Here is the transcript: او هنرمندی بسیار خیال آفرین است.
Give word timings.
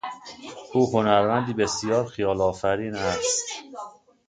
او 0.73 0.91
هنرمندی 0.93 1.53
بسیار 1.53 2.05
خیال 2.07 2.41
آفرین 2.41 2.95
است. 2.95 3.45